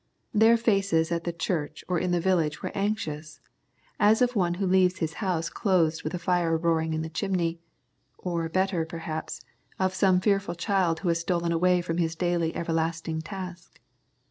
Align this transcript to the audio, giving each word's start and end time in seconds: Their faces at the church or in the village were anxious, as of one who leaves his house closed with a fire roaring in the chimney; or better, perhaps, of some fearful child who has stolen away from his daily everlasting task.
Their 0.33 0.57
faces 0.57 1.11
at 1.11 1.25
the 1.25 1.31
church 1.31 1.83
or 1.87 1.99
in 1.99 2.09
the 2.09 2.19
village 2.19 2.63
were 2.63 2.71
anxious, 2.73 3.39
as 3.99 4.19
of 4.23 4.35
one 4.35 4.55
who 4.55 4.65
leaves 4.65 4.97
his 4.97 5.13
house 5.21 5.47
closed 5.47 6.01
with 6.03 6.15
a 6.15 6.17
fire 6.17 6.57
roaring 6.57 6.95
in 6.95 7.03
the 7.03 7.07
chimney; 7.09 7.59
or 8.17 8.49
better, 8.49 8.83
perhaps, 8.83 9.41
of 9.77 9.93
some 9.93 10.19
fearful 10.19 10.55
child 10.55 11.01
who 11.01 11.09
has 11.09 11.19
stolen 11.19 11.51
away 11.51 11.81
from 11.83 11.99
his 11.99 12.15
daily 12.15 12.55
everlasting 12.55 13.21
task. 13.21 13.79